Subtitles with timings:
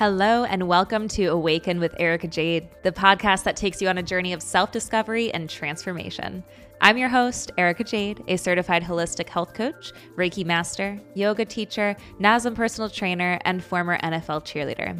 [0.00, 4.02] Hello, and welcome to Awaken with Erica Jade, the podcast that takes you on a
[4.02, 6.42] journey of self discovery and transformation.
[6.80, 12.54] I'm your host, Erica Jade, a certified holistic health coach, Reiki master, yoga teacher, NASM
[12.54, 14.98] personal trainer, and former NFL cheerleader.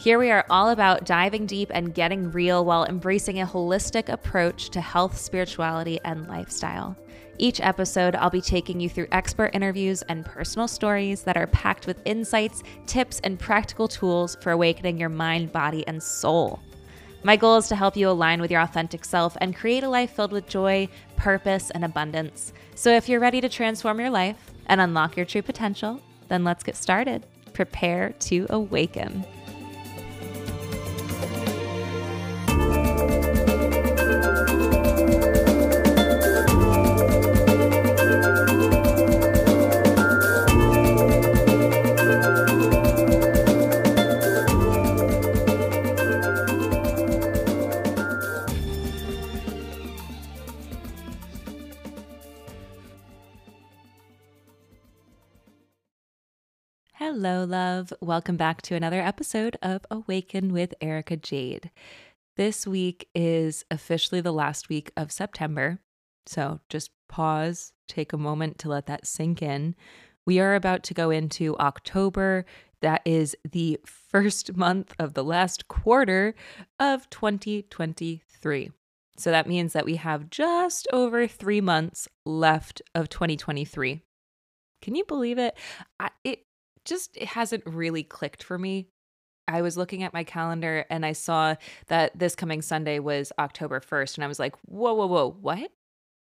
[0.00, 4.70] Here we are all about diving deep and getting real while embracing a holistic approach
[4.70, 6.96] to health, spirituality, and lifestyle.
[7.40, 11.86] Each episode, I'll be taking you through expert interviews and personal stories that are packed
[11.86, 16.60] with insights, tips, and practical tools for awakening your mind, body, and soul.
[17.22, 20.10] My goal is to help you align with your authentic self and create a life
[20.10, 22.52] filled with joy, purpose, and abundance.
[22.74, 26.62] So if you're ready to transform your life and unlock your true potential, then let's
[26.62, 27.24] get started.
[27.54, 29.24] Prepare to awaken.
[57.02, 57.94] Hello, love.
[58.02, 61.70] Welcome back to another episode of Awaken with Erica Jade.
[62.36, 65.78] This week is officially the last week of September.
[66.26, 69.76] So just pause, take a moment to let that sink in.
[70.26, 72.44] We are about to go into October.
[72.82, 76.34] That is the first month of the last quarter
[76.78, 78.72] of 2023.
[79.16, 84.02] So that means that we have just over three months left of 2023.
[84.82, 85.56] Can you believe it?
[85.98, 86.40] I, it
[86.90, 88.88] just it hasn't really clicked for me.
[89.48, 91.54] I was looking at my calendar and I saw
[91.88, 95.36] that this coming Sunday was October 1st and I was like, "Whoa, whoa, whoa.
[95.40, 95.72] What?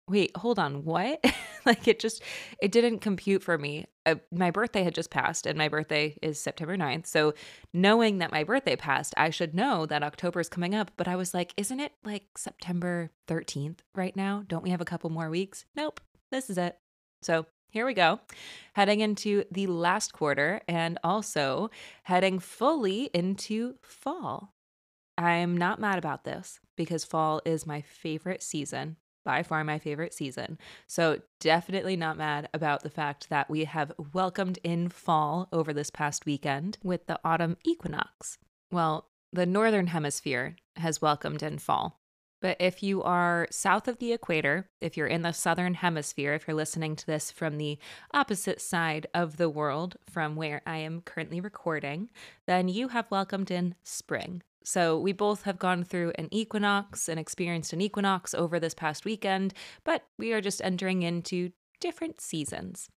[0.09, 0.85] Wait, hold on.
[0.85, 1.25] What?"
[1.67, 2.23] like it just
[2.61, 3.87] it didn't compute for me.
[4.05, 7.07] Uh, my birthday had just passed and my birthday is September 9th.
[7.07, 7.35] So
[7.73, 11.17] knowing that my birthday passed, I should know that October is coming up, but I
[11.17, 14.45] was like, "Isn't it like September 13th right now?
[14.49, 16.01] Don't we have a couple more weeks?" Nope.
[16.31, 16.79] This is it.
[17.23, 18.21] So here we go.
[18.75, 21.71] Heading into the last quarter and also
[22.05, 24.53] heading fully into fall.
[25.17, 30.13] I'm not mad about this because fall is my favorite season, by far my favorite
[30.13, 30.59] season.
[30.87, 35.91] So, definitely not mad about the fact that we have welcomed in fall over this
[35.91, 38.39] past weekend with the autumn equinox.
[38.71, 42.02] Well, the northern hemisphere has welcomed in fall.
[42.43, 46.47] But if you are south of the equator, if you're in the southern hemisphere, if
[46.47, 47.79] you're listening to this from the
[48.13, 52.11] opposite side of the world from where I am currently recording,
[52.47, 54.43] then you have welcomed in spring.
[54.65, 59.05] So we both have gone through an equinox and experienced an equinox over this past
[59.05, 59.55] weekend,
[59.85, 62.89] but we are just entering into different seasons.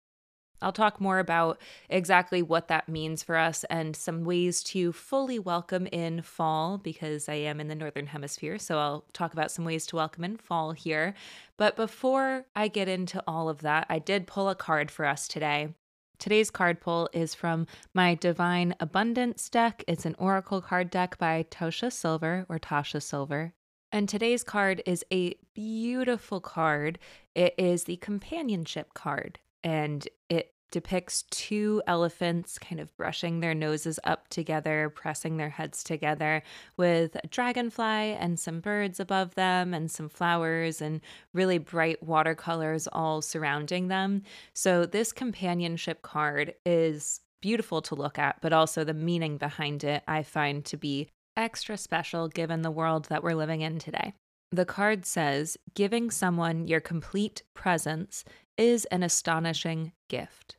[0.64, 1.60] I'll talk more about
[1.90, 7.28] exactly what that means for us and some ways to fully welcome in fall because
[7.28, 8.58] I am in the Northern Hemisphere.
[8.58, 11.14] So I'll talk about some ways to welcome in fall here.
[11.58, 15.28] But before I get into all of that, I did pull a card for us
[15.28, 15.74] today.
[16.18, 19.84] Today's card pull is from my Divine Abundance deck.
[19.86, 23.52] It's an Oracle card deck by Tosha Silver or Tasha Silver.
[23.92, 26.98] And today's card is a beautiful card.
[27.34, 34.00] It is the companionship card and it depicts two elephants kind of brushing their noses
[34.02, 36.42] up together, pressing their heads together,
[36.76, 41.00] with a dragonfly and some birds above them, and some flowers and
[41.32, 44.24] really bright watercolors all surrounding them.
[44.52, 50.02] So, this companionship card is beautiful to look at, but also the meaning behind it
[50.08, 54.12] I find to be extra special given the world that we're living in today.
[54.50, 58.24] The card says, giving someone your complete presence
[58.56, 60.56] is an astonishing gift.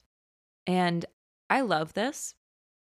[0.67, 1.05] And
[1.49, 2.35] I love this,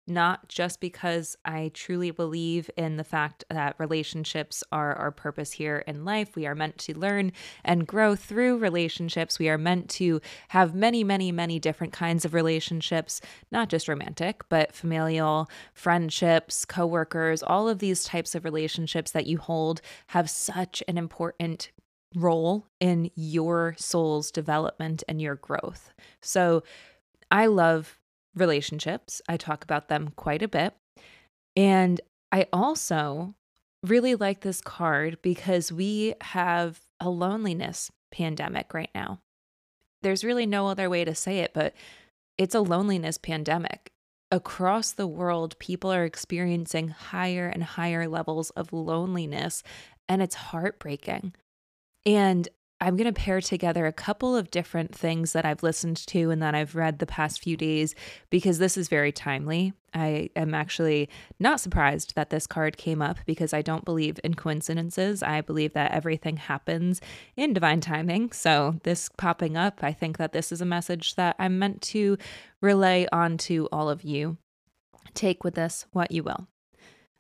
[0.07, 5.83] not just because I truly believe in the fact that relationships are our purpose here
[5.87, 6.37] in life.
[6.37, 7.33] We are meant to learn
[7.65, 9.39] and grow through relationships.
[9.39, 13.21] We are meant to have many, many, many different kinds of relationships,
[13.51, 19.39] not just romantic, but familial, friendships, coworkers, all of these types of relationships that you
[19.39, 21.73] hold have such an important
[22.15, 25.93] role in your soul's development and your growth.
[26.23, 26.63] So,
[27.31, 27.99] I love
[28.35, 29.23] relationships.
[29.29, 30.75] I talk about them quite a bit.
[31.57, 32.01] And
[32.31, 33.35] I also
[33.83, 39.21] really like this card because we have a loneliness pandemic right now.
[40.03, 41.75] There's really no other way to say it, but
[42.39, 43.93] it's a loneliness pandemic.
[44.31, 49.63] Across the world, people are experiencing higher and higher levels of loneliness,
[50.09, 51.35] and it's heartbreaking.
[52.05, 56.31] And I'm going to pair together a couple of different things that I've listened to
[56.31, 57.95] and that I've read the past few days
[58.29, 59.73] because this is very timely.
[59.95, 61.09] I am actually
[61.41, 65.23] not surprised that this card came up because I don't believe in coincidences.
[65.23, 67.01] I believe that everything happens
[67.35, 68.33] in divine timing.
[68.33, 72.19] So, this popping up, I think that this is a message that I'm meant to
[72.61, 74.37] relay on to all of you.
[75.15, 76.47] Take with this what you will.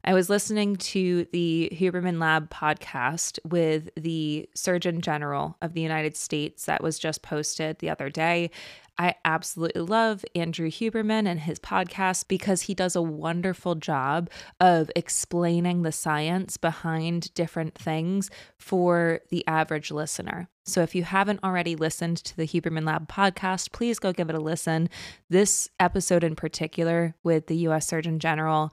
[0.05, 6.17] I was listening to the Huberman Lab podcast with the Surgeon General of the United
[6.17, 8.51] States that was just posted the other day.
[8.99, 14.91] I absolutely love Andrew Huberman and his podcast because he does a wonderful job of
[14.97, 20.49] explaining the science behind different things for the average listener.
[20.65, 24.37] So if you haven't already listened to the Huberman Lab podcast, please go give it
[24.37, 24.89] a listen.
[25.29, 28.73] This episode in particular with the US Surgeon General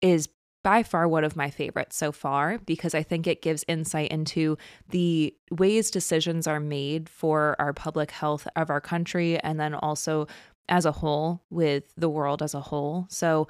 [0.00, 0.28] is
[0.66, 4.58] by far one of my favorites so far because I think it gives insight into
[4.88, 10.26] the ways decisions are made for our public health of our country and then also
[10.68, 13.06] as a whole with the world as a whole.
[13.08, 13.46] So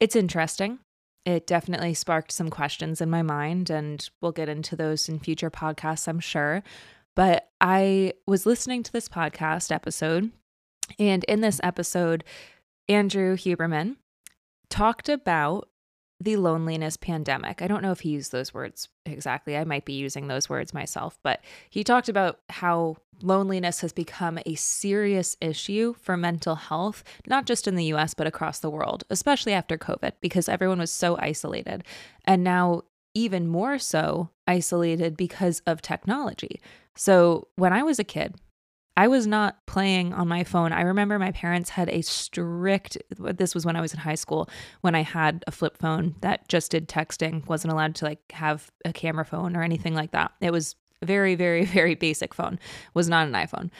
[0.00, 0.78] it's interesting.
[1.26, 5.50] It definitely sparked some questions in my mind, and we'll get into those in future
[5.50, 6.62] podcasts, I'm sure.
[7.14, 10.32] But I was listening to this podcast episode,
[10.98, 12.24] and in this episode,
[12.88, 13.96] Andrew Huberman
[14.70, 15.68] talked about
[16.20, 17.60] the loneliness pandemic.
[17.60, 19.56] I don't know if he used those words exactly.
[19.56, 21.40] I might be using those words myself, but
[21.70, 27.66] he talked about how loneliness has become a serious issue for mental health, not just
[27.66, 31.84] in the US, but across the world, especially after COVID, because everyone was so isolated.
[32.24, 32.82] And now,
[33.14, 36.60] even more so, isolated because of technology.
[36.96, 38.34] So, when I was a kid,
[38.96, 40.72] I was not playing on my phone.
[40.72, 44.48] I remember my parents had a strict, this was when I was in high school,
[44.82, 48.70] when I had a flip phone that just did texting, wasn't allowed to like have
[48.84, 50.32] a camera phone or anything like that.
[50.40, 52.58] It was very, very, very basic phone,
[52.94, 53.70] was not an iPhone.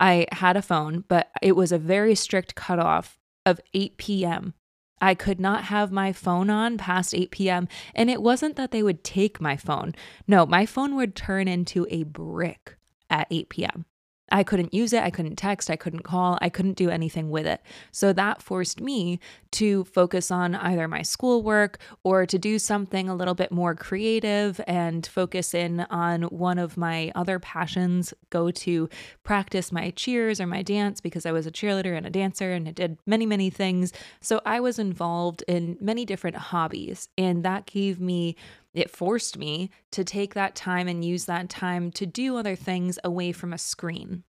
[0.00, 4.54] I had a phone, but it was a very strict cutoff of 8 p.m.
[5.02, 7.68] I could not have my phone on past 8 p.m.
[7.94, 9.94] And it wasn't that they would take my phone.
[10.26, 12.76] No, my phone would turn into a brick
[13.10, 13.84] at 8 p.m.
[14.32, 15.02] I couldn't use it.
[15.02, 15.70] I couldn't text.
[15.70, 16.38] I couldn't call.
[16.40, 17.60] I couldn't do anything with it.
[17.90, 19.20] So that forced me
[19.52, 24.60] to focus on either my schoolwork or to do something a little bit more creative
[24.66, 28.88] and focus in on one of my other passions, go to
[29.22, 32.66] practice my cheers or my dance because I was a cheerleader and a dancer and
[32.66, 33.92] I did many, many things.
[34.20, 37.08] So I was involved in many different hobbies.
[37.18, 38.36] And that gave me
[38.74, 42.98] it forced me to take that time and use that time to do other things
[43.04, 44.24] away from a screen.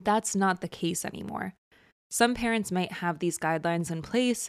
[0.00, 1.54] That's not the case anymore.
[2.10, 4.48] Some parents might have these guidelines in place,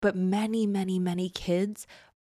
[0.00, 1.86] but many, many, many kids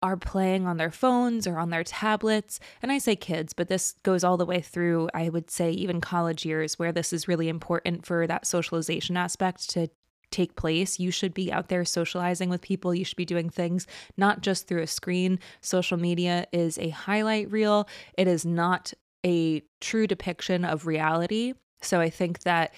[0.01, 2.59] are playing on their phones or on their tablets.
[2.81, 6.00] And I say kids, but this goes all the way through, I would say, even
[6.01, 9.89] college years, where this is really important for that socialization aspect to
[10.31, 11.00] take place.
[11.00, 12.94] You should be out there socializing with people.
[12.94, 13.88] You should be doing things
[14.18, 15.40] not just through a screen.
[15.62, 17.88] Social media is a highlight reel,
[18.18, 18.94] it is not
[19.26, 21.54] a true depiction of reality.
[21.81, 22.74] So I think that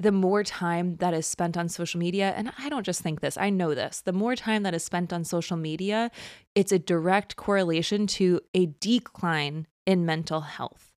[0.00, 3.36] the more time that is spent on social media, and I don't just think this,
[3.36, 6.10] I know this, the more time that is spent on social media,
[6.54, 10.92] it's a direct correlation to a decline in mental health.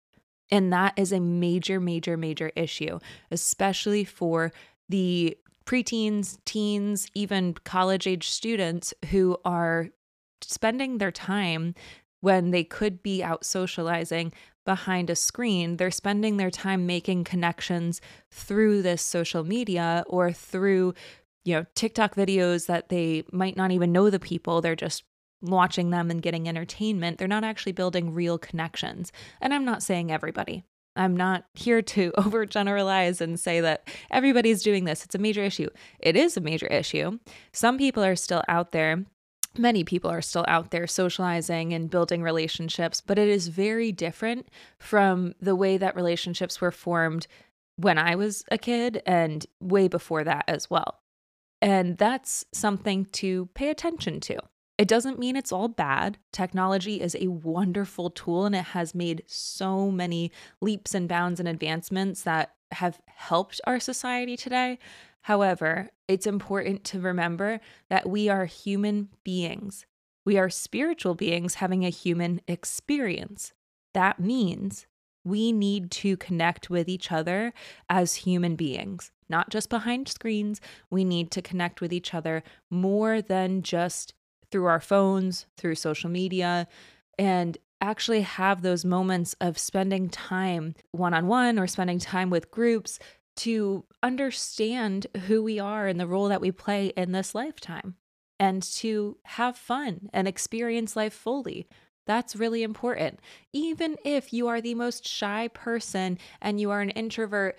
[0.51, 2.99] And that is a major, major, major issue,
[3.31, 4.53] especially for
[4.88, 9.88] the preteens, teens, even college age students who are
[10.40, 11.75] spending their time
[12.20, 14.32] when they could be out socializing
[14.64, 15.76] behind a screen.
[15.76, 20.94] They're spending their time making connections through this social media or through,
[21.44, 24.61] you know, TikTok videos that they might not even know the people.
[24.61, 25.04] They're just
[25.40, 27.18] watching them and getting entertainment.
[27.18, 29.12] They're not actually building real connections.
[29.40, 30.64] And I'm not saying everybody.
[30.97, 35.05] I'm not here to overgeneralize and say that everybody's doing this.
[35.05, 35.69] It's a major issue.
[36.00, 37.19] It is a major issue.
[37.53, 39.05] Some people are still out there.
[39.59, 44.49] Many people are still out there socializing and building relationships, but it is very different
[44.79, 47.26] from the way that relationships were formed
[47.76, 50.99] when I was a kid and way before that as well.
[51.62, 54.38] And that's something to pay attention to.
[54.78, 56.18] It doesn't mean it's all bad.
[56.33, 60.30] Technology is a wonderful tool and it has made so many
[60.61, 64.78] leaps and bounds and advancements that have helped our society today.
[65.23, 69.87] However, it's important to remember that we are human beings.
[70.25, 73.52] We are spiritual beings having a human experience.
[73.95, 74.87] That means
[75.25, 77.52] we need to connect with each other
[77.88, 80.61] as human beings, not just behind screens.
[80.90, 84.12] We need to connect with each other more than just
[84.50, 86.69] through our phones, through social media.
[87.19, 92.50] And actually have those moments of spending time one on one or spending time with
[92.50, 92.99] groups
[93.37, 97.95] to understand who we are and the role that we play in this lifetime
[98.41, 101.69] and to have fun and experience life fully.
[102.07, 103.21] That's really important.
[103.53, 107.59] Even if you are the most shy person and you are an introvert,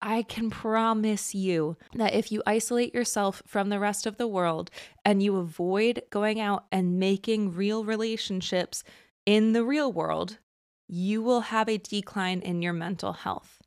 [0.00, 4.70] I can promise you that if you isolate yourself from the rest of the world
[5.04, 8.84] and you avoid going out and making real relationships
[9.26, 10.38] in the real world,
[10.86, 13.60] you will have a decline in your mental health.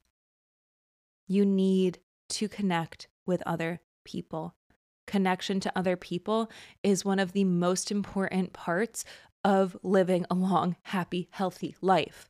[1.28, 4.56] You need to connect with other people.
[5.06, 6.50] Connection to other people
[6.82, 9.04] is one of the most important parts
[9.44, 12.30] of living a long, happy, healthy life.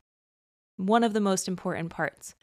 [0.78, 2.36] One of the most important parts.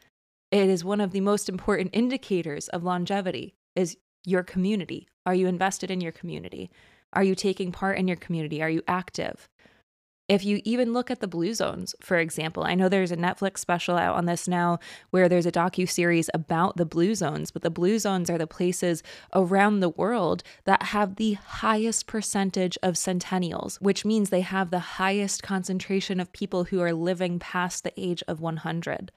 [0.51, 5.07] It is one of the most important indicators of longevity is your community.
[5.25, 6.71] Are you invested in your community?
[7.13, 8.61] Are you taking part in your community?
[8.61, 9.47] Are you active?
[10.27, 13.59] If you even look at the blue zones, for example, I know there's a Netflix
[13.59, 14.79] special out on this now
[15.11, 18.45] where there's a docu series about the blue zones, but the blue zones are the
[18.47, 19.03] places
[19.33, 24.79] around the world that have the highest percentage of centennials, which means they have the
[24.79, 29.11] highest concentration of people who are living past the age of 100.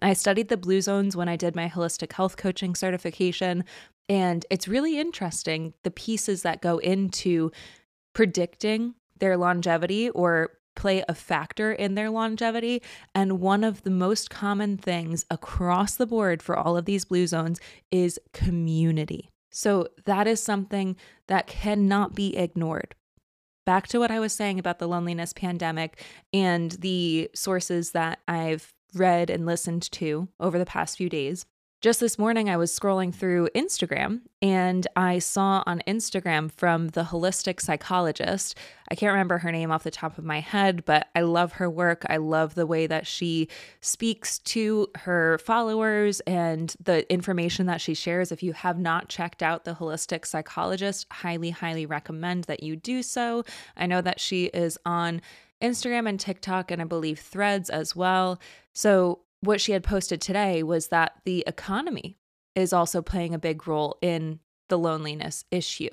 [0.00, 3.64] I studied the blue zones when I did my holistic health coaching certification,
[4.08, 7.50] and it's really interesting the pieces that go into
[8.14, 12.80] predicting their longevity or play a factor in their longevity.
[13.14, 17.26] And one of the most common things across the board for all of these blue
[17.26, 17.58] zones
[17.90, 19.28] is community.
[19.50, 22.94] So that is something that cannot be ignored.
[23.66, 26.00] Back to what I was saying about the loneliness pandemic
[26.32, 31.46] and the sources that I've read and listened to over the past few days.
[31.80, 37.04] Just this morning, I was scrolling through Instagram and I saw on Instagram from the
[37.04, 38.58] holistic psychologist.
[38.90, 41.70] I can't remember her name off the top of my head, but I love her
[41.70, 42.04] work.
[42.08, 43.46] I love the way that she
[43.80, 48.32] speaks to her followers and the information that she shares.
[48.32, 53.04] If you have not checked out the holistic psychologist, highly, highly recommend that you do
[53.04, 53.44] so.
[53.76, 55.22] I know that she is on
[55.62, 58.40] Instagram and TikTok and I believe threads as well.
[58.74, 62.18] So what she had posted today was that the economy
[62.54, 65.90] is also playing a big role in the loneliness issue.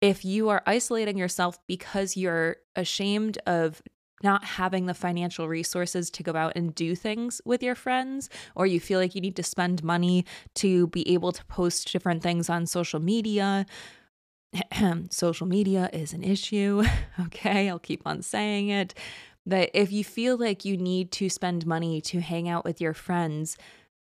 [0.00, 3.82] If you are isolating yourself because you're ashamed of
[4.22, 8.66] not having the financial resources to go out and do things with your friends, or
[8.66, 10.24] you feel like you need to spend money
[10.56, 13.64] to be able to post different things on social media,
[15.10, 16.82] social media is an issue.
[17.20, 18.94] Okay, I'll keep on saying it
[19.44, 22.94] that if you feel like you need to spend money to hang out with your
[22.94, 23.56] friends,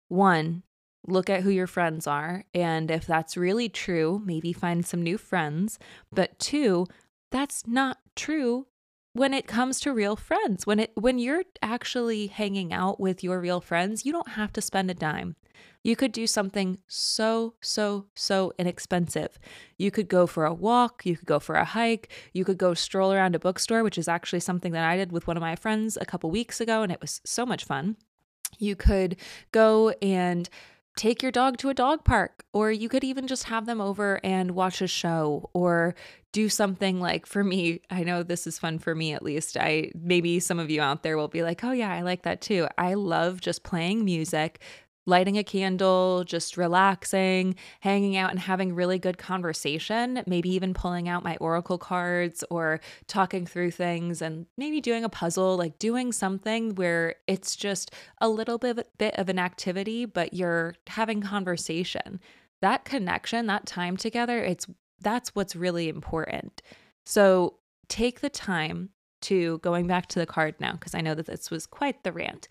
[0.07, 0.63] one,
[1.07, 2.45] look at who your friends are.
[2.55, 5.79] And if that's really true, maybe find some new friends.
[6.13, 6.87] But two,
[7.33, 8.67] that's not true
[9.13, 10.67] when it comes to real friends.
[10.67, 14.61] When it when you're actually hanging out with your real friends, you don't have to
[14.61, 15.37] spend a dime.
[15.83, 19.39] You could do something so, so, so inexpensive.
[19.79, 22.75] You could go for a walk, you could go for a hike, you could go
[22.75, 25.57] stroll around a bookstore, which is actually something that I did with one of my
[25.57, 27.97] friends a couple weeks ago, and it was so much fun.
[28.59, 29.17] You could
[29.53, 30.51] go and
[30.97, 34.21] take your dog to a dog park, or you could even just have them over
[34.23, 35.95] and watch a show or
[36.33, 37.81] do something like for me.
[37.91, 39.57] I know this is fun for me at least.
[39.57, 42.41] I maybe some of you out there will be like, "Oh yeah, I like that
[42.41, 44.61] too." I love just playing music,
[45.07, 50.23] lighting a candle, just relaxing, hanging out, and having really good conversation.
[50.27, 55.09] Maybe even pulling out my oracle cards or talking through things and maybe doing a
[55.09, 60.35] puzzle, like doing something where it's just a little bit, bit of an activity, but
[60.35, 62.21] you're having conversation.
[62.63, 64.67] That connection, that time together, it's
[65.01, 66.63] that's what's really important.
[67.05, 68.91] So take the time
[69.23, 72.13] to going back to the card now, because I know that this was quite the
[72.13, 72.49] rant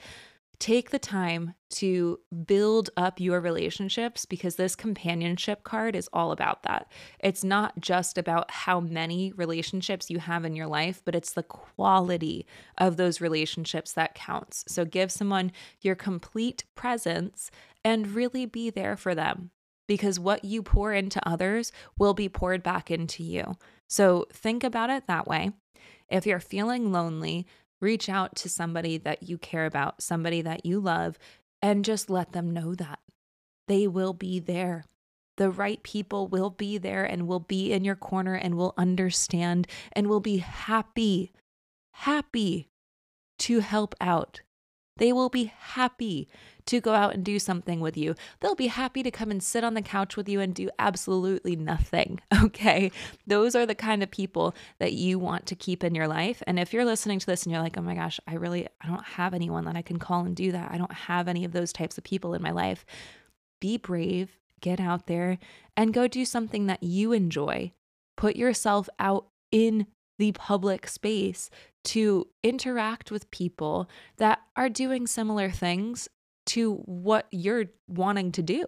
[0.59, 6.63] take the time to build up your relationships because this companionship card is all about
[6.63, 6.91] that.
[7.19, 11.43] It's not just about how many relationships you have in your life, but it's the
[11.43, 12.45] quality
[12.77, 14.65] of those relationships that counts.
[14.67, 17.49] So give someone your complete presence
[17.85, 19.51] and really be there for them
[19.89, 23.57] because what you pour into others will be poured back into you.
[23.89, 25.51] So think about it that way.
[26.07, 27.47] If you're feeling lonely,
[27.81, 31.17] reach out to somebody that you care about, somebody that you love,
[31.59, 32.99] and just let them know that
[33.67, 34.85] they will be there.
[35.37, 39.65] The right people will be there and will be in your corner and will understand
[39.93, 41.31] and will be happy,
[41.93, 42.67] happy
[43.39, 44.41] to help out.
[44.97, 46.27] They will be happy
[46.69, 48.13] to go out and do something with you.
[48.39, 51.55] They'll be happy to come and sit on the couch with you and do absolutely
[51.55, 52.21] nothing.
[52.49, 52.91] Okay.
[53.27, 56.41] Those are the kind of people that you want to keep in your life.
[56.47, 58.87] And if you're listening to this and you're like, oh my gosh, I really, I
[58.87, 60.71] don't have anyone that I can call and do that.
[60.71, 62.85] I don't have any of those types of people in my life.
[63.59, 65.37] Be brave, get out there
[65.75, 67.73] and go do something that you enjoy.
[68.15, 69.85] Put yourself out in
[70.17, 71.49] the public space
[71.83, 76.07] to interact with people that are doing similar things
[76.49, 78.65] to what you're wanting to do.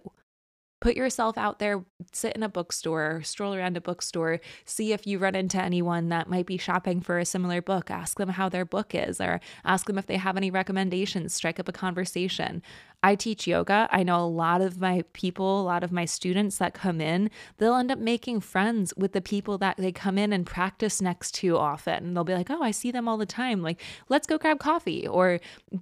[0.80, 5.18] Put yourself out there, sit in a bookstore, stroll around a bookstore, see if you
[5.18, 7.88] run into anyone that might be shopping for a similar book.
[7.88, 11.34] Ask them how their book is, or ask them if they have any recommendations.
[11.34, 12.62] Strike up a conversation.
[13.02, 13.88] I teach yoga.
[13.90, 17.30] I know a lot of my people, a lot of my students that come in,
[17.58, 21.32] they'll end up making friends with the people that they come in and practice next
[21.36, 22.04] to often.
[22.04, 23.60] And they'll be like, oh, I see them all the time.
[23.60, 25.06] Like, let's go grab coffee.
[25.06, 25.40] Or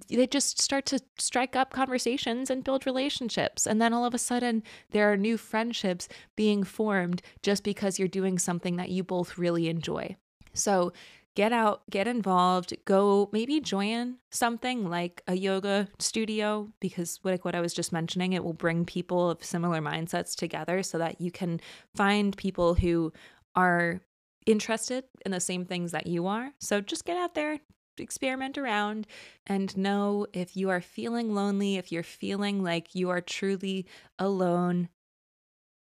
[0.09, 3.67] they just start to strike up conversations and build relationships.
[3.67, 8.07] And then all of a sudden, there are new friendships being formed just because you're
[8.07, 10.15] doing something that you both really enjoy.
[10.53, 10.91] So,
[11.35, 17.55] get out, get involved, go maybe join something like a yoga studio because like what
[17.55, 21.31] I was just mentioning, it will bring people of similar mindsets together so that you
[21.31, 21.61] can
[21.95, 23.13] find people who
[23.55, 24.01] are
[24.45, 26.51] interested in the same things that you are.
[26.59, 27.59] So just get out there,
[27.97, 29.07] experiment around
[29.47, 33.85] and know if you are feeling lonely, if you're feeling like you are truly
[34.19, 34.89] alone,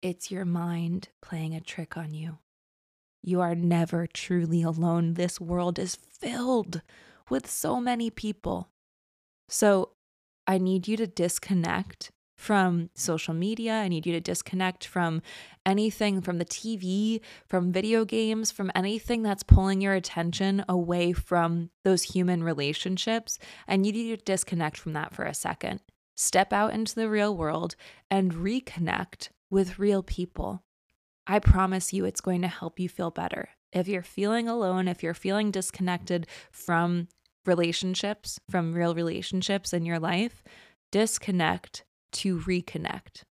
[0.02, 2.38] it's your mind playing a trick on you.
[3.26, 5.14] You are never truly alone.
[5.14, 6.80] This world is filled
[7.28, 8.68] with so many people.
[9.48, 9.90] So
[10.46, 13.72] I need you to disconnect from social media.
[13.72, 15.22] I need you to disconnect from
[15.64, 21.70] anything from the TV, from video games, from anything that's pulling your attention away from
[21.82, 23.40] those human relationships.
[23.66, 25.80] And you need to disconnect from that for a second.
[26.14, 27.74] Step out into the real world
[28.08, 30.62] and reconnect with real people.
[31.26, 33.48] I promise you it's going to help you feel better.
[33.72, 37.08] If you're feeling alone, if you're feeling disconnected from
[37.44, 40.42] relationships, from real relationships in your life,
[40.92, 43.22] disconnect to reconnect.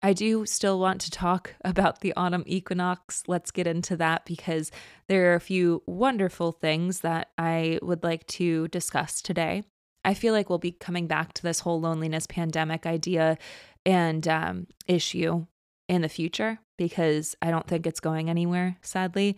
[0.00, 3.22] I do still want to talk about the autumn equinox.
[3.26, 4.70] Let's get into that because
[5.08, 9.64] there are a few wonderful things that I would like to discuss today.
[10.04, 13.36] I feel like we'll be coming back to this whole loneliness pandemic idea
[13.84, 15.46] and um, issue
[15.88, 19.36] in the future because I don't think it's going anywhere, sadly.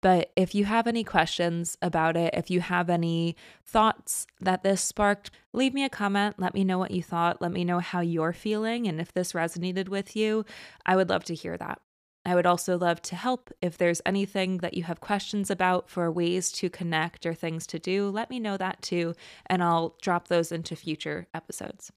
[0.00, 4.82] But if you have any questions about it, if you have any thoughts that this
[4.82, 6.40] sparked, leave me a comment.
[6.40, 7.40] Let me know what you thought.
[7.40, 8.88] Let me know how you're feeling.
[8.88, 10.44] And if this resonated with you,
[10.84, 11.80] I would love to hear that.
[12.24, 13.50] I would also love to help.
[13.60, 17.78] If there's anything that you have questions about for ways to connect or things to
[17.78, 19.14] do, let me know that too.
[19.46, 21.92] And I'll drop those into future episodes.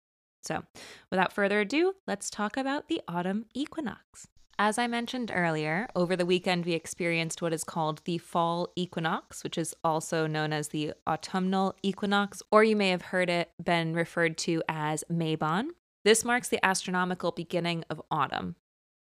[0.46, 0.64] So,
[1.10, 4.28] without further ado, let's talk about the autumn equinox.
[4.58, 9.44] As I mentioned earlier, over the weekend we experienced what is called the fall equinox,
[9.44, 13.94] which is also known as the autumnal equinox, or you may have heard it been
[13.94, 15.70] referred to as Mabon.
[16.06, 18.56] This marks the astronomical beginning of autumn.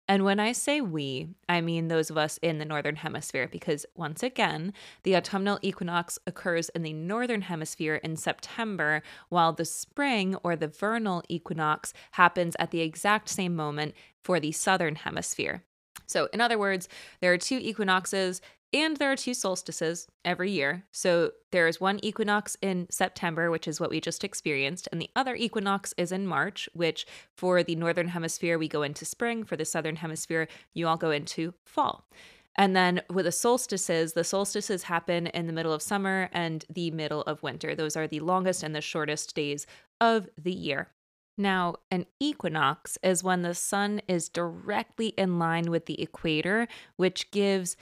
[0.08, 3.86] And when I say we, I mean those of us in the Northern Hemisphere, because
[3.96, 10.36] once again, the autumnal equinox occurs in the Northern Hemisphere in September, while the spring
[10.44, 15.64] or the vernal equinox happens at the exact same moment for the Southern Hemisphere.
[16.06, 16.90] So, in other words,
[17.22, 18.42] there are two equinoxes
[18.74, 20.84] and there are two solstices every year.
[20.92, 25.12] So there is one equinox in September, which is what we just experienced, and the
[25.16, 27.06] other equinox is in March, which
[27.38, 29.44] for the northern hemisphere, we go into spring.
[29.44, 32.08] For the southern hemisphere, you all go into fall.
[32.56, 36.92] And then with the solstices, the solstices happen in the middle of summer and the
[36.92, 37.74] middle of winter.
[37.74, 39.66] Those are the longest and the shortest days
[40.00, 40.90] of the year.
[41.36, 47.32] Now, an equinox is when the sun is directly in line with the equator, which
[47.32, 47.76] gives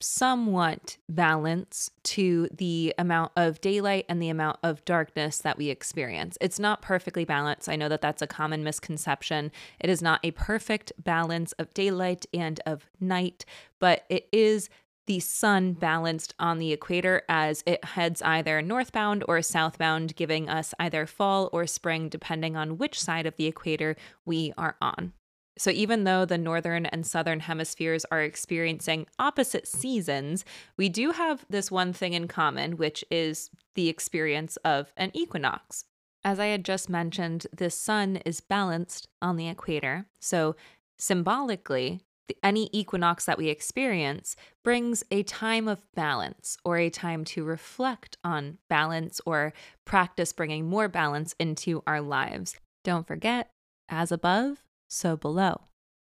[0.00, 6.36] somewhat balance to the amount of daylight and the amount of darkness that we experience.
[6.40, 7.68] It's not perfectly balanced.
[7.68, 9.50] I know that that's a common misconception.
[9.80, 13.44] It is not a perfect balance of daylight and of night,
[13.78, 14.68] but it is
[15.06, 20.74] the sun balanced on the equator as it heads either northbound or southbound, giving us
[20.80, 25.12] either fall or spring, depending on which side of the equator we are on.
[25.58, 30.44] So, even though the northern and southern hemispheres are experiencing opposite seasons,
[30.76, 35.84] we do have this one thing in common, which is the experience of an equinox.
[36.22, 40.06] As I had just mentioned, the sun is balanced on the equator.
[40.20, 40.56] So,
[40.98, 42.00] symbolically,
[42.42, 48.16] any equinox that we experience brings a time of balance or a time to reflect
[48.24, 49.52] on balance or
[49.84, 52.56] practice bringing more balance into our lives.
[52.84, 53.50] Don't forget,
[53.88, 55.62] as above, so below.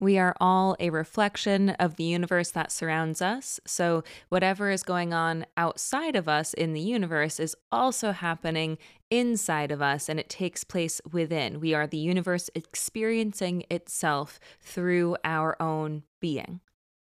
[0.02, 3.60] We are all a reflection of the universe that surrounds us.
[3.66, 8.78] So, whatever is going on outside of us in the universe is also happening
[9.12, 11.60] inside of us and it takes place within.
[11.60, 16.62] We are the universe experiencing itself through our own being.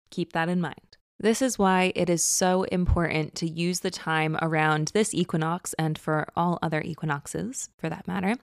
[0.09, 0.96] Keep that in mind.
[1.19, 5.97] This is why it is so important to use the time around this equinox and
[5.97, 8.35] for all other equinoxes for that matter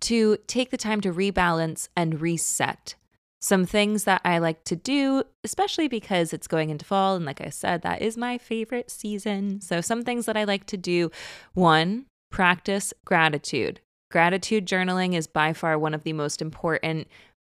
[0.00, 2.96] to take the time to rebalance and reset.
[3.40, 7.16] Some things that I like to do, especially because it's going into fall.
[7.16, 9.60] And like I said, that is my favorite season.
[9.60, 11.10] So, some things that I like to do
[11.54, 13.80] one, practice gratitude.
[14.10, 17.06] Gratitude journaling is by far one of the most important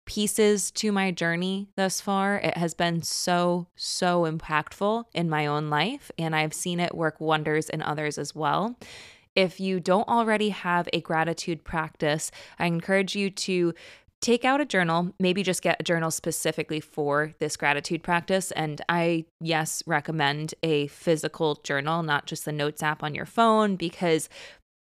[0.07, 2.37] pieces to my journey thus far.
[2.37, 7.21] It has been so, so impactful in my own life, and I've seen it work
[7.21, 8.77] wonders in others as well.
[9.35, 13.75] If you don't already have a gratitude practice, I encourage you to
[14.21, 18.53] take out a journal, maybe just get a journal specifically for this gratitude practice.
[18.53, 23.77] And I, yes, recommend a physical journal, not just the notes app on your phone,
[23.77, 24.31] because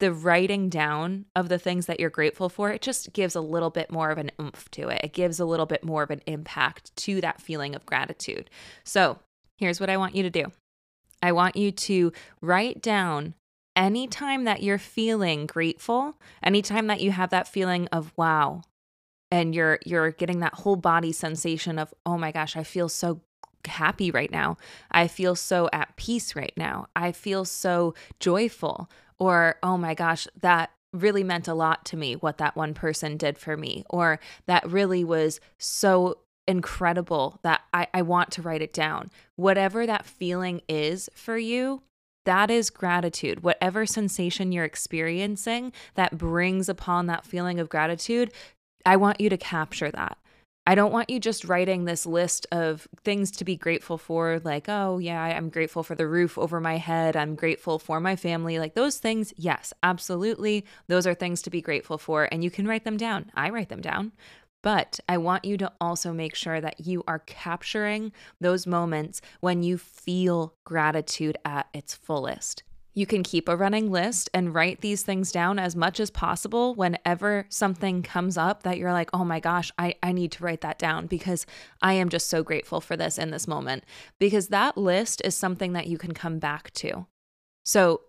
[0.04, 3.70] the writing down of the things that you're grateful for, it just gives a little
[3.70, 5.00] bit more of an oomph to it.
[5.02, 8.50] It gives a little bit more of an impact to that feeling of gratitude.
[8.84, 9.20] So,
[9.58, 10.52] here's what I want you to do
[11.22, 12.12] I want you to
[12.42, 13.34] write down
[13.78, 18.64] anytime that you're feeling grateful, anytime that you have that feeling of wow,
[19.32, 23.22] and you're you're getting that whole body sensation of oh my gosh, I feel so
[23.66, 24.58] happy right now.
[24.92, 26.88] I feel so at peace right now.
[26.94, 32.16] I feel so joyful or oh my gosh, that really meant a lot to me
[32.16, 37.88] what that one person did for me, or that really was so incredible that I,
[37.94, 39.10] I want to write it down.
[39.36, 41.82] Whatever that feeling is for you,
[42.26, 43.44] that is gratitude.
[43.44, 48.32] Whatever sensation you're experiencing that brings upon that feeling of gratitude,
[48.86, 50.18] I want you to capture that.
[50.66, 54.70] I don't want you just writing this list of things to be grateful for, like,
[54.70, 57.18] oh, yeah, I'm grateful for the roof over my head.
[57.18, 58.60] I'm grateful for my family.
[58.60, 60.64] Like those things, yes, absolutely.
[60.88, 62.30] Those are things to be grateful for.
[62.32, 63.30] And you can write them down.
[63.36, 64.14] I write them down.
[64.62, 69.64] But I want you to also make sure that you are capturing those moments when
[69.64, 72.64] you feel gratitude at its fullest.
[72.94, 76.76] You can keep a running list and write these things down as much as possible
[76.76, 80.62] whenever something comes up that you're like, oh my gosh, I, I need to write
[80.62, 81.46] that down because
[81.82, 83.84] I am just so grateful for this in this moment.
[84.20, 87.08] Because that list is something that you can come back to.
[87.66, 88.02] So,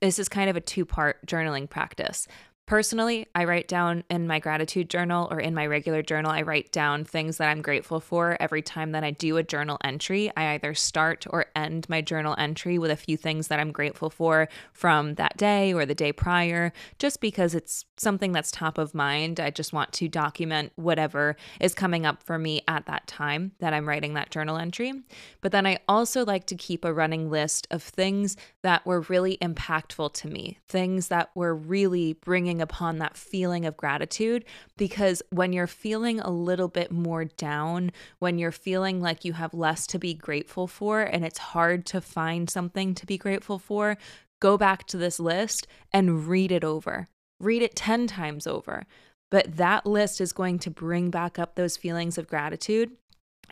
[0.00, 2.26] this is kind of a two part journaling practice.
[2.72, 6.72] Personally, I write down in my gratitude journal or in my regular journal, I write
[6.72, 10.32] down things that I'm grateful for every time that I do a journal entry.
[10.34, 14.08] I either start or end my journal entry with a few things that I'm grateful
[14.08, 18.94] for from that day or the day prior, just because it's something that's top of
[18.94, 19.38] mind.
[19.38, 23.74] I just want to document whatever is coming up for me at that time that
[23.74, 24.94] I'm writing that journal entry.
[25.42, 29.36] But then I also like to keep a running list of things that were really
[29.42, 34.44] impactful to me, things that were really bringing upon that feeling of gratitude
[34.76, 39.52] because when you're feeling a little bit more down, when you're feeling like you have
[39.52, 43.98] less to be grateful for and it's hard to find something to be grateful for,
[44.40, 47.08] go back to this list and read it over.
[47.38, 48.86] Read it 10 times over.
[49.30, 52.92] But that list is going to bring back up those feelings of gratitude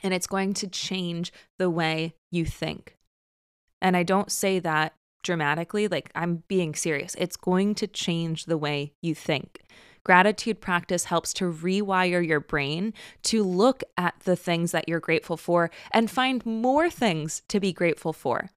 [0.02, 2.96] and it's going to change the way you think.
[3.80, 7.14] And I don't say that dramatically, like I'm being serious.
[7.18, 9.62] It's going to change the way you think.
[10.02, 15.36] Gratitude practice helps to rewire your brain to look at the things that you're grateful
[15.36, 18.50] for and find more things to be grateful for.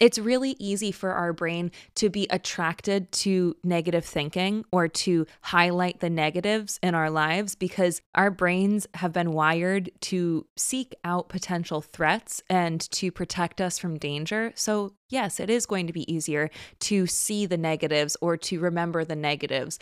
[0.00, 6.00] It's really easy for our brain to be attracted to negative thinking or to highlight
[6.00, 11.82] the negatives in our lives because our brains have been wired to seek out potential
[11.82, 14.52] threats and to protect us from danger.
[14.54, 16.48] So, yes, it is going to be easier
[16.80, 19.78] to see the negatives or to remember the negatives.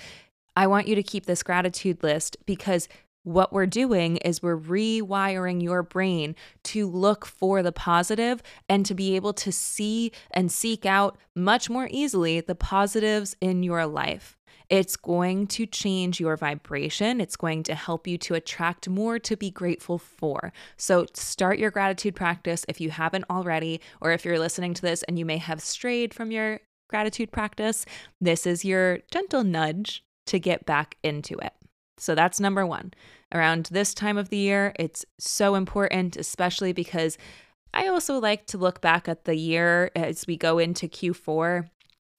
[0.57, 2.88] I want you to keep this gratitude list because
[3.29, 8.95] what we're doing is we're rewiring your brain to look for the positive and to
[8.95, 14.38] be able to see and seek out much more easily the positives in your life.
[14.71, 17.21] It's going to change your vibration.
[17.21, 20.53] It's going to help you to attract more to be grateful for.
[20.77, 25.03] So, start your gratitude practice if you haven't already, or if you're listening to this
[25.05, 27.87] and you may have strayed from your gratitude practice,
[28.21, 31.58] this is your gentle nudge to get back into it.
[31.99, 32.93] So that's number one.
[33.33, 37.19] Around this time of the year, it's so important, especially because
[37.75, 41.69] I also like to look back at the year as we go into Q4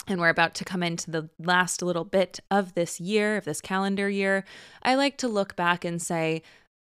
[0.07, 3.61] and we're about to come into the last little bit of this year, of this
[3.61, 4.43] calendar year,
[4.83, 6.41] I like to look back and say,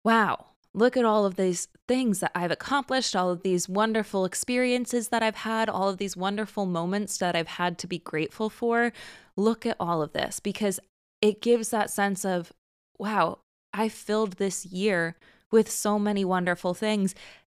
[0.04, 5.08] wow, look at all of these things that I've accomplished, all of these wonderful experiences
[5.08, 8.92] that I've had, all of these wonderful moments that I've had to be grateful for.
[9.36, 10.78] Look at all of this because
[11.22, 12.52] it gives that sense of,
[12.98, 13.38] wow,
[13.72, 15.16] I filled this year
[15.50, 17.14] with so many wonderful things,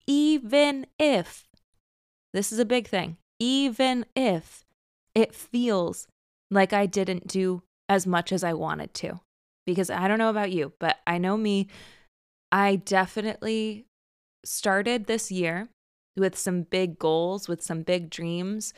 [0.08, 1.48] even if
[2.34, 4.64] this is a big thing, even if
[5.16, 6.08] it feels
[6.52, 9.20] like I didn't do as much as I wanted to.
[9.66, 11.68] Because I don't know about you, but I know me,
[12.52, 13.86] I definitely
[14.44, 15.70] started this year
[16.18, 18.74] with some big goals, with some big dreams,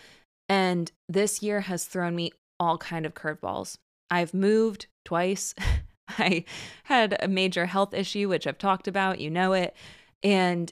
[0.49, 3.77] and this year has thrown me all kind of curveballs.
[4.09, 5.55] I've moved twice.
[6.17, 6.45] I
[6.83, 9.75] had a major health issue which I've talked about, you know it,
[10.23, 10.71] and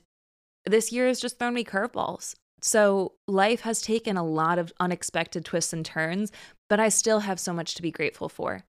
[0.66, 2.36] this year has just thrown me curveballs.
[2.62, 6.32] So life has taken a lot of unexpected twists and turns,
[6.70, 8.66] but I still have so much to be grateful for.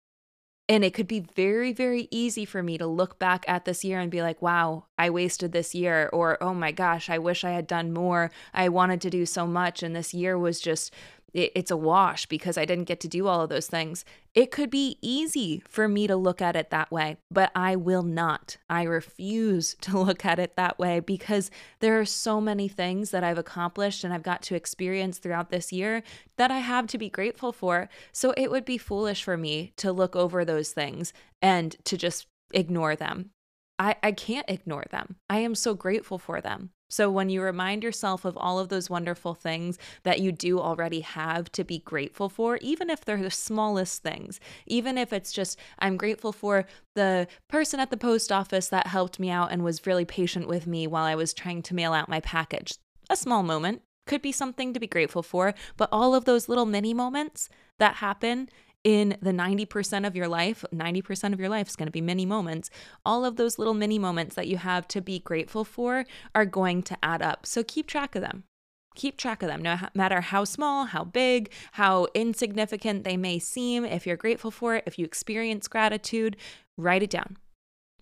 [0.69, 3.99] And it could be very, very easy for me to look back at this year
[3.99, 6.09] and be like, wow, I wasted this year.
[6.13, 8.31] Or, oh my gosh, I wish I had done more.
[8.55, 9.83] I wanted to do so much.
[9.83, 10.95] And this year was just
[11.33, 14.05] it, it's a wash because I didn't get to do all of those things.
[14.35, 18.03] It could be easy for me to look at it that way, but I will
[18.03, 18.57] not.
[18.69, 23.25] I refuse to look at it that way because there are so many things that
[23.25, 26.03] I've accomplished and I've got to experience throughout this year
[26.37, 27.89] that I have to be grateful for.
[28.13, 31.13] So it would be foolish for me to look over those things
[31.43, 33.31] and to just ignore them.
[33.79, 35.17] I, I can't ignore them.
[35.31, 36.71] I am so grateful for them.
[36.91, 41.01] So, when you remind yourself of all of those wonderful things that you do already
[41.01, 45.59] have to be grateful for, even if they're the smallest things, even if it's just,
[45.79, 49.87] I'm grateful for the person at the post office that helped me out and was
[49.87, 52.75] really patient with me while I was trying to mail out my package.
[53.09, 56.67] A small moment could be something to be grateful for, but all of those little
[56.67, 57.49] mini moments
[57.79, 58.49] that happen
[58.85, 62.25] in the 90% of your life, 90% of your life is going to be mini
[62.25, 62.71] moments.
[63.05, 66.83] All of those little mini moments that you have to be grateful for are going
[66.85, 67.45] to add up.
[67.47, 68.45] So keep track of them.
[68.97, 73.85] Keep track of them, no matter how small, how big, how insignificant they may seem.
[73.85, 76.37] If you're grateful for it, if you experience gratitude,
[76.77, 77.37] write it down.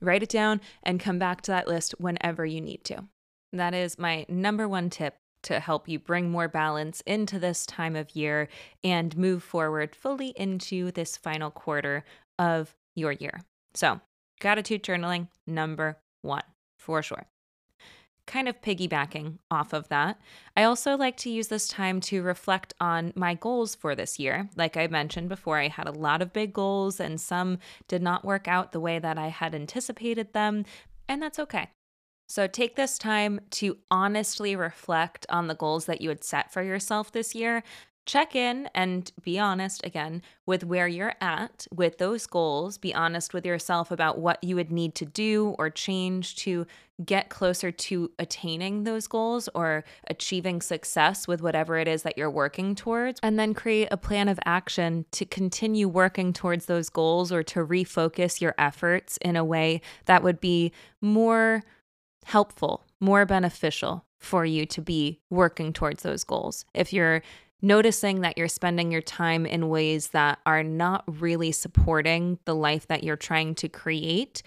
[0.00, 3.04] Write it down and come back to that list whenever you need to.
[3.52, 7.96] That is my number one tip to help you bring more balance into this time
[7.96, 8.48] of year
[8.82, 12.04] and move forward fully into this final quarter
[12.38, 13.40] of your year.
[13.74, 14.00] So,
[14.40, 16.42] gratitude journaling, number one,
[16.78, 17.26] for sure.
[18.26, 20.20] Kind of piggybacking off of that,
[20.54, 24.50] I also like to use this time to reflect on my goals for this year.
[24.54, 28.26] Like I mentioned before, I had a lot of big goals and some did not
[28.26, 30.66] work out the way that I had anticipated them,
[31.08, 31.68] and that's okay.
[32.28, 36.62] So take this time to honestly reflect on the goals that you had set for
[36.62, 37.62] yourself this year.
[38.04, 42.78] Check in and be honest again with where you're at with those goals.
[42.78, 46.66] Be honest with yourself about what you would need to do or change to
[47.04, 52.30] get closer to attaining those goals or achieving success with whatever it is that you're
[52.30, 53.20] working towards.
[53.22, 57.64] And then create a plan of action to continue working towards those goals or to
[57.64, 61.62] refocus your efforts in a way that would be more
[62.28, 66.66] helpful, more beneficial for you to be working towards those goals.
[66.74, 67.22] If you're
[67.62, 72.86] noticing that you're spending your time in ways that are not really supporting the life
[72.88, 74.42] that you're trying to create,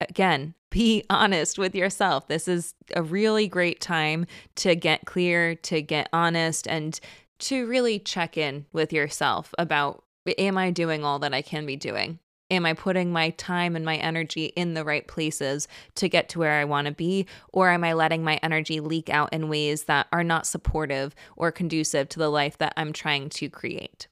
[0.00, 2.26] again, be honest with yourself.
[2.26, 6.98] This is a really great time to get clear, to get honest, and
[7.40, 10.02] to really check in with yourself about
[10.38, 12.18] am I doing all that I can be doing?
[12.50, 16.38] Am I putting my time and my energy in the right places to get to
[16.40, 17.26] where I want to be?
[17.52, 21.52] Or am I letting my energy leak out in ways that are not supportive or
[21.52, 24.08] conducive to the life that I'm trying to create?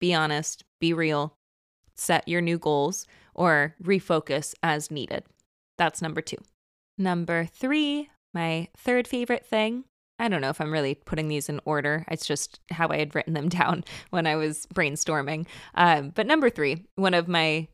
[0.00, 1.36] Be honest, be real,
[1.94, 5.24] set your new goals, or refocus as needed.
[5.76, 6.38] That's number two.
[6.96, 9.84] Number three, my third favorite thing
[10.18, 12.04] I don't know if I'm really putting these in order.
[12.08, 15.46] It's just how I had written them down when I was brainstorming.
[15.74, 17.68] Um, but number three, one of my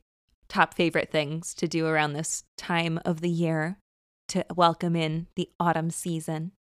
[0.49, 3.79] top favorite things to do around this time of the year
[4.29, 6.53] to welcome in the autumn season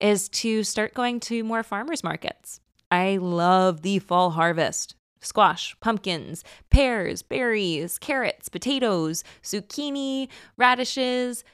[0.00, 2.60] is to start going to more farmers markets.
[2.90, 4.94] I love the fall harvest.
[5.22, 11.44] Squash, pumpkins, pears, berries, carrots, potatoes, zucchini, radishes,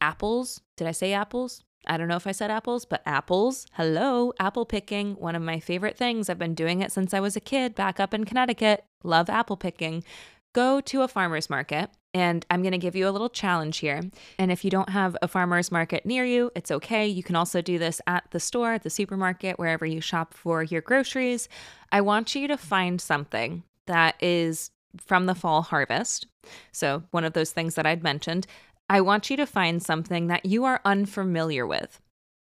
[0.00, 0.60] apples.
[0.76, 1.62] Did I say apples?
[1.88, 3.66] I don't know if I said apples, but apples.
[3.72, 5.14] Hello, apple picking.
[5.14, 6.28] One of my favorite things.
[6.28, 8.84] I've been doing it since I was a kid back up in Connecticut.
[9.02, 10.04] Love apple picking.
[10.52, 14.00] go to a farmer's market and I'm going to give you a little challenge here.
[14.38, 17.06] And if you don't have a farmer's market near you, it's okay.
[17.06, 20.62] You can also do this at the store, at the supermarket, wherever you shop for
[20.62, 21.48] your groceries.
[21.92, 24.70] I want you to find something that is
[25.04, 26.26] from the fall harvest.
[26.72, 28.46] So, one of those things that I'd mentioned.
[28.88, 32.00] I want you to find something that you are unfamiliar with,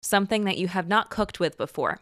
[0.02, 2.00] something that you have not cooked with before.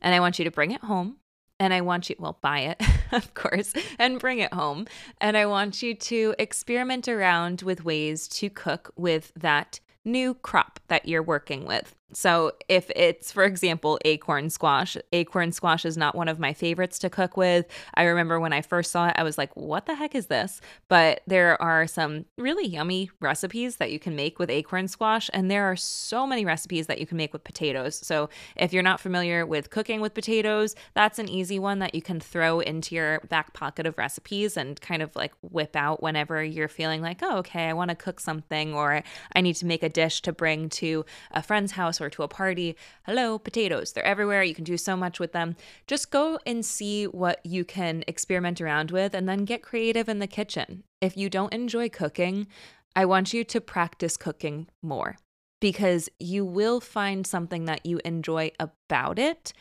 [0.00, 1.16] And I want you to bring it home
[1.60, 4.86] and I want you, well, buy it, of course, and bring it home.
[5.20, 10.80] And I want you to experiment around with ways to cook with that new crop
[10.88, 11.94] that you're working with.
[12.14, 17.00] So, if it's, for example, acorn squash, acorn squash is not one of my favorites
[17.00, 17.66] to cook with.
[17.94, 20.60] I remember when I first saw it, I was like, what the heck is this?
[20.88, 25.50] But there are some really yummy recipes that you can make with acorn squash, and
[25.50, 27.96] there are so many recipes that you can make with potatoes.
[28.06, 32.02] So, if you're not familiar with cooking with potatoes, that's an easy one that you
[32.02, 36.44] can throw into your back pocket of recipes and kind of like whip out whenever
[36.44, 39.02] you're feeling like, oh, okay, I want to cook something or
[39.34, 42.28] I need to make a dish to bring to a friend's house or to a
[42.28, 42.76] party.
[43.04, 43.92] Hello, potatoes.
[43.92, 44.42] They're everywhere.
[44.42, 45.56] You can do so much with them.
[45.86, 50.18] Just go and see what you can experiment around with and then get creative in
[50.18, 50.84] the kitchen.
[51.00, 52.46] If you don't enjoy cooking,
[52.94, 55.16] I want you to practice cooking more
[55.60, 59.52] because you will find something that you enjoy about it.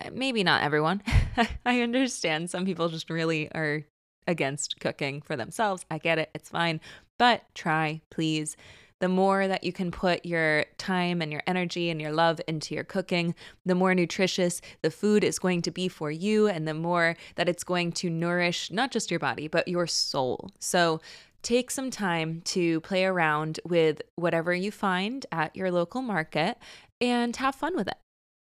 [0.00, 1.02] Uh, maybe not everyone.
[1.66, 3.84] I understand some people just really are
[4.26, 5.84] against cooking for themselves.
[5.90, 6.30] I get it.
[6.34, 6.80] It's fine.
[7.18, 8.56] But try, please
[9.04, 12.74] the more that you can put your time and your energy and your love into
[12.74, 13.34] your cooking,
[13.66, 17.46] the more nutritious the food is going to be for you, and the more that
[17.46, 20.50] it's going to nourish not just your body, but your soul.
[20.58, 21.02] So,
[21.42, 26.56] take some time to play around with whatever you find at your local market
[26.98, 27.98] and have fun with it.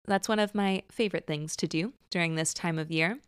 [0.09, 3.21] That's one of my favorite things to do during this time of year.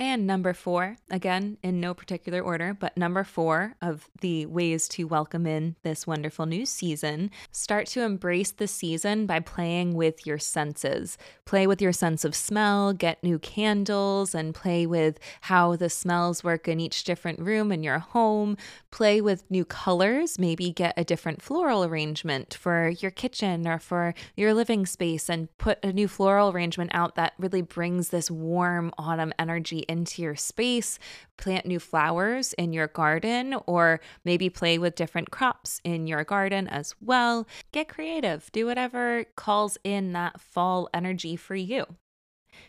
[0.00, 5.08] And number four, again, in no particular order, but number four of the ways to
[5.08, 10.38] welcome in this wonderful new season, start to embrace the season by playing with your
[10.38, 11.18] senses.
[11.44, 16.44] Play with your sense of smell, get new candles, and play with how the smells
[16.44, 18.56] work in each different room in your home.
[18.92, 24.14] Play with new colors, maybe get a different floral arrangement for your kitchen or for
[24.36, 28.92] your living space, and put a new floral arrangement out that really brings this warm
[28.96, 30.98] autumn energy into your space,
[31.36, 36.68] plant new flowers in your garden, or maybe play with different crops in your garden
[36.68, 37.46] as well.
[37.72, 41.86] Get creative, do whatever calls in that fall energy for you.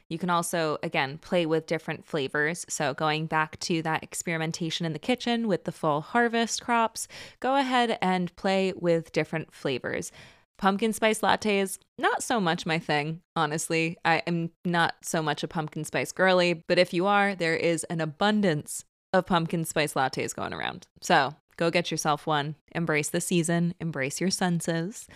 [0.08, 2.65] You can also, again, play with different flavors.
[2.69, 7.08] So, going back to that experimentation in the kitchen with the fall harvest crops,
[7.39, 10.12] go ahead and play with different flavors.
[10.60, 13.95] Pumpkin spice lattes, not so much my thing, honestly.
[14.04, 17.86] I am not so much a pumpkin spice girly, but if you are, there is
[17.86, 20.86] an abundance of pumpkin spice lattes going around.
[21.02, 25.08] So go get yourself one, embrace the season, embrace your senses.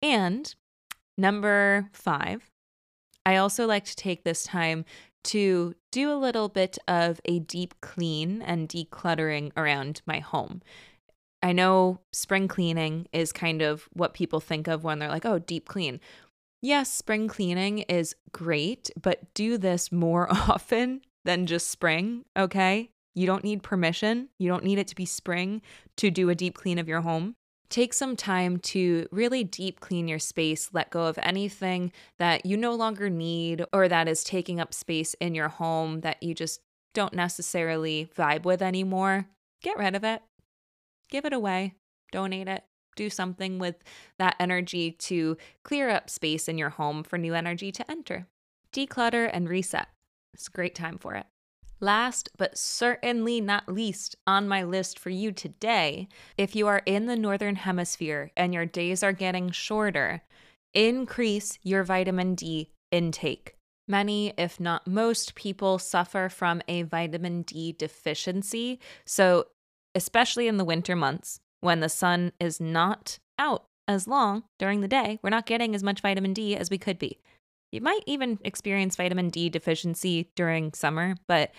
[0.00, 0.54] And
[1.18, 2.48] number five,
[3.26, 4.84] I also like to take this time
[5.24, 10.62] to do a little bit of a deep clean and decluttering around my home.
[11.42, 15.40] I know spring cleaning is kind of what people think of when they're like, oh,
[15.40, 16.00] deep clean.
[16.60, 22.90] Yes, spring cleaning is great, but do this more often than just spring, okay?
[23.14, 24.28] You don't need permission.
[24.38, 25.60] You don't need it to be spring
[25.96, 27.34] to do a deep clean of your home.
[27.68, 32.56] Take some time to really deep clean your space, let go of anything that you
[32.56, 36.60] no longer need or that is taking up space in your home that you just
[36.94, 39.26] don't necessarily vibe with anymore.
[39.62, 40.22] Get rid of it
[41.12, 41.74] give it away,
[42.10, 42.64] donate it,
[42.96, 43.76] do something with
[44.18, 48.26] that energy to clear up space in your home for new energy to enter.
[48.72, 49.88] Declutter and reset.
[50.32, 51.26] It's a great time for it.
[51.80, 57.06] Last but certainly not least on my list for you today, if you are in
[57.06, 60.22] the Northern Hemisphere and your days are getting shorter,
[60.72, 63.56] increase your vitamin D intake.
[63.88, 68.78] Many, if not most, people suffer from a vitamin D deficiency.
[69.04, 69.48] So
[69.94, 74.88] especially in the winter months when the sun is not out as long during the
[74.88, 75.18] day.
[75.22, 77.18] We're not getting as much vitamin D as we could be.
[77.70, 81.52] You might even experience vitamin D deficiency during summer, but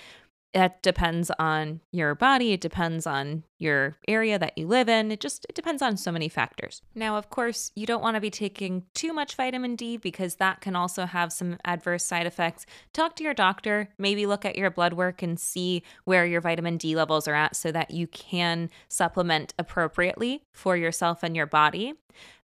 [0.54, 2.54] that depends on your body.
[2.54, 5.12] It depends on your area that you live in.
[5.12, 6.82] It just it depends on so many factors.
[6.94, 10.62] Now, of course, you don't want to be taking too much vitamin D because that
[10.62, 12.66] can also have some adverse side effects.
[12.94, 16.78] Talk to your doctor, maybe look at your blood work and see where your vitamin
[16.78, 21.96] D levels are at so that you can supplement appropriately for yourself and your body.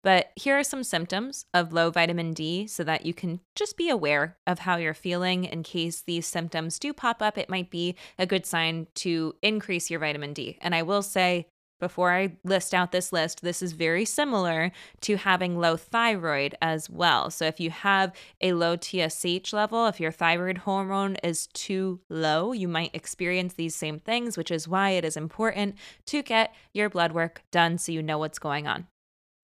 [0.07, 3.89] But here are some symptoms of low vitamin D so that you can just be
[3.89, 7.37] aware of how you're feeling in case these symptoms do pop up.
[7.37, 10.59] It might be a good sign to increase your vitamin D.
[10.61, 11.47] And I will say,
[11.81, 16.89] before I list out this list, this is very similar to having low thyroid as
[16.89, 17.29] well.
[17.29, 22.53] So, if you have a low TSH level, if your thyroid hormone is too low,
[22.53, 26.89] you might experience these same things, which is why it is important to get your
[26.89, 28.87] blood work done so you know what's going on.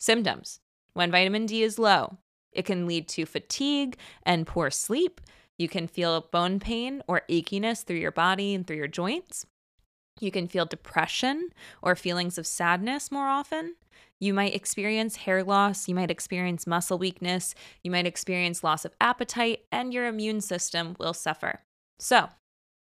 [0.03, 0.59] Symptoms
[0.95, 2.17] when vitamin D is low,
[2.51, 5.21] it can lead to fatigue and poor sleep.
[5.57, 9.45] You can feel bone pain or achiness through your body and through your joints.
[10.19, 11.51] You can feel depression
[11.81, 13.75] or feelings of sadness more often.
[14.19, 18.93] You might experience hair loss, you might experience muscle weakness, you might experience loss of
[18.99, 21.61] appetite, and your immune system will suffer.
[21.97, 22.27] So,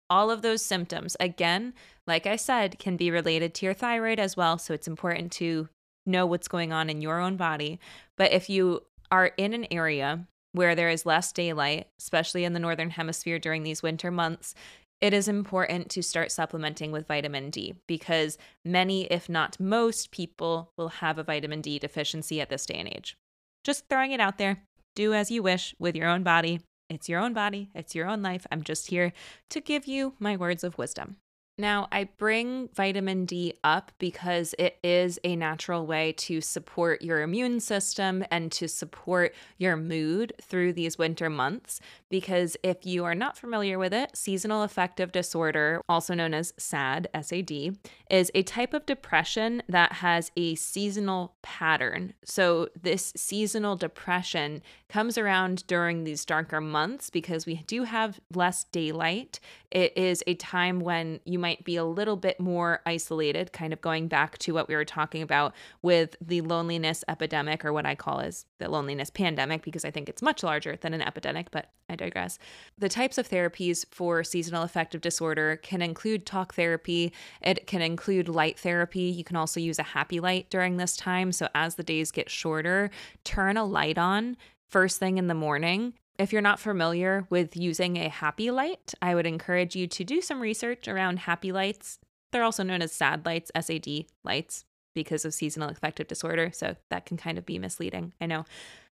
[0.09, 1.75] all of those symptoms, again,
[2.07, 4.57] like I said, can be related to your thyroid as well.
[4.57, 5.69] So, it's important to
[6.05, 7.79] know what's going on in your own body.
[8.17, 12.59] But if you are in an area where there is less daylight, especially in the
[12.59, 14.53] northern hemisphere during these winter months,
[15.01, 20.71] it is important to start supplementing with vitamin D because many, if not most, people
[20.77, 23.17] will have a vitamin D deficiency at this day and age.
[23.63, 24.63] Just throwing it out there.
[24.95, 26.61] Do as you wish with your own body.
[26.89, 28.45] It's your own body, it's your own life.
[28.51, 29.13] I'm just here
[29.49, 31.17] to give you my words of wisdom.
[31.57, 37.21] Now, I bring vitamin D up because it is a natural way to support your
[37.21, 41.79] immune system and to support your mood through these winter months.
[42.09, 47.07] Because if you are not familiar with it, seasonal affective disorder, also known as SAD,
[47.21, 47.77] SAD,
[48.09, 52.13] is a type of depression that has a seasonal pattern.
[52.25, 54.63] So, this seasonal depression
[54.93, 59.39] comes around during these darker months because we do have less daylight.
[59.71, 63.81] It is a time when you might be a little bit more isolated, kind of
[63.81, 67.95] going back to what we were talking about with the loneliness epidemic, or what I
[67.95, 71.71] call as the loneliness pandemic, because I think it's much larger than an epidemic, but
[71.89, 72.37] I digress.
[72.77, 78.29] The types of therapies for seasonal affective disorder can include talk therapy, it can include
[78.29, 79.01] light therapy.
[79.01, 81.31] You can also use a happy light during this time.
[81.31, 82.91] So as the days get shorter,
[83.23, 84.37] turn a light on
[84.73, 89.15] first thing in the morning if you're not familiar with using a happy light, I
[89.15, 91.99] would encourage you to do some research around happy lights.
[92.31, 94.65] They're also known as SAD lights, SAD lights,
[94.95, 96.51] because of seasonal affective disorder.
[96.51, 98.13] So that can kind of be misleading.
[98.19, 98.45] I know.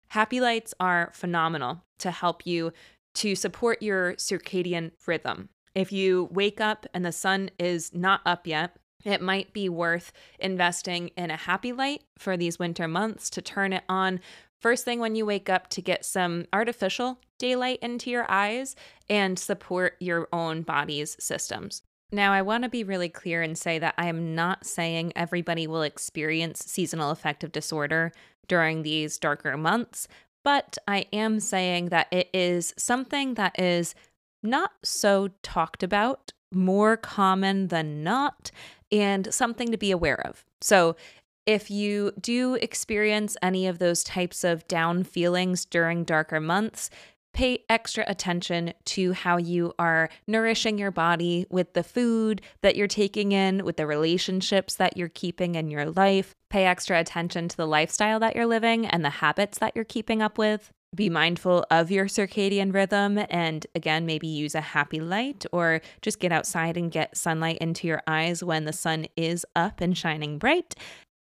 [0.08, 2.72] Happy lights are phenomenal to help you
[3.16, 5.48] to support your circadian rhythm.
[5.74, 10.12] If you wake up and the sun is not up yet, it might be worth
[10.38, 14.20] investing in a happy light for these winter months to turn it on
[14.60, 18.74] first thing when you wake up to get some artificial daylight into your eyes
[19.08, 21.82] and support your own body's systems.
[22.10, 25.66] Now, I want to be really clear and say that I am not saying everybody
[25.66, 28.12] will experience seasonal affective disorder
[28.46, 30.08] during these darker months,
[30.42, 33.94] but I am saying that it is something that is
[34.42, 38.50] not so talked about, more common than not,
[38.90, 40.46] and something to be aware of.
[40.62, 40.96] So,
[41.48, 46.90] if you do experience any of those types of down feelings during darker months,
[47.32, 52.86] pay extra attention to how you are nourishing your body with the food that you're
[52.86, 56.34] taking in, with the relationships that you're keeping in your life.
[56.50, 60.20] Pay extra attention to the lifestyle that you're living and the habits that you're keeping
[60.20, 60.70] up with.
[60.94, 66.20] Be mindful of your circadian rhythm and again, maybe use a happy light or just
[66.20, 70.36] get outside and get sunlight into your eyes when the sun is up and shining
[70.36, 70.74] bright.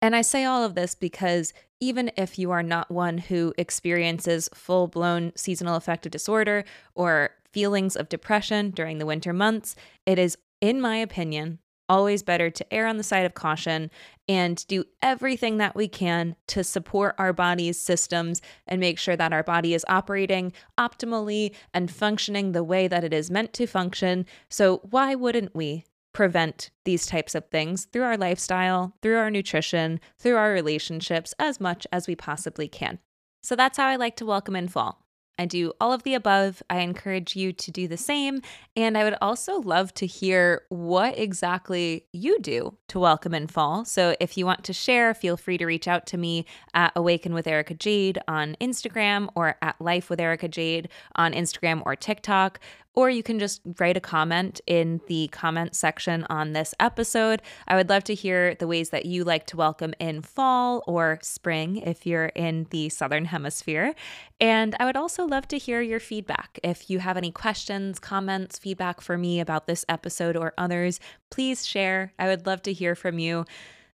[0.06, 4.48] And I say all of this because even if you are not one who experiences
[4.54, 9.76] full blown seasonal affective disorder or feelings of depression during the winter months,
[10.06, 11.58] it is, in my opinion,
[11.90, 13.90] always better to err on the side of caution
[14.30, 19.34] and do everything that we can to support our body's systems and make sure that
[19.34, 24.28] our body is operating optimally and functioning the way that it is meant to function.
[24.50, 25.84] So, why wouldn't we
[26.16, 31.60] prevent these types of things through our lifestyle, through our nutrition, through our relationships as
[31.60, 33.00] much as we possibly can.
[33.44, 35.06] So that's how I like to welcome in fall.
[35.38, 36.64] I do all of the above.
[36.70, 38.42] I encourage you to do the same.
[38.78, 43.84] And I would also love to hear what exactly you do to welcome in fall.
[43.84, 47.34] So if you want to share, feel free to reach out to me at Awaken
[47.34, 50.88] with Erica Jade on Instagram or at Life with Erica Jade
[51.18, 52.62] on Instagram or TikTok
[52.96, 57.42] or you can just write a comment in the comment section on this episode.
[57.68, 61.20] I would love to hear the ways that you like to welcome in fall or
[61.22, 63.94] spring if you're in the Southern Hemisphere.
[64.40, 66.60] And I would also love to hear your feedback.
[66.64, 71.66] If you have any questions, comments, feedback for me about this episode or others, please
[71.66, 72.14] share.
[72.18, 73.46] I would love to hear from you.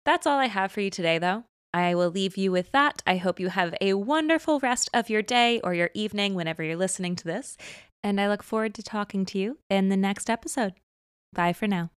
[0.05, 1.43] That's all I have for you today, though.
[1.73, 3.03] I will leave you with that.
[3.05, 6.75] I hope you have a wonderful rest of your day or your evening whenever you're
[6.75, 7.57] listening to this.
[8.03, 10.73] And I look forward to talking to you in the next episode.
[11.33, 11.91] Bye for now.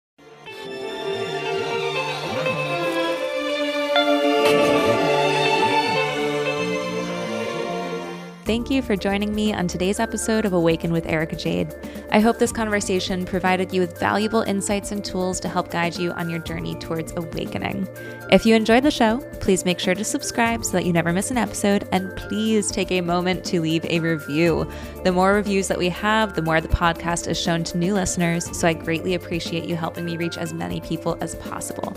[8.45, 11.73] Thank you for joining me on today's episode of Awaken with Erica Jade.
[12.11, 16.11] I hope this conversation provided you with valuable insights and tools to help guide you
[16.11, 17.87] on your journey towards awakening.
[18.33, 21.31] If you enjoyed the show, please make sure to subscribe so that you never miss
[21.31, 24.69] an episode, and please take a moment to leave a review.
[25.05, 28.59] The more reviews that we have, the more the podcast is shown to new listeners,
[28.59, 31.97] so I greatly appreciate you helping me reach as many people as possible.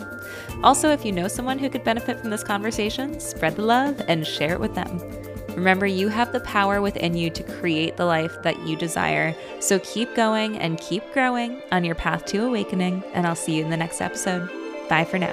[0.63, 4.27] Also, if you know someone who could benefit from this conversation, spread the love and
[4.27, 5.01] share it with them.
[5.55, 9.35] Remember, you have the power within you to create the life that you desire.
[9.59, 13.63] So keep going and keep growing on your path to awakening, and I'll see you
[13.63, 14.49] in the next episode.
[14.89, 15.31] Bye for now.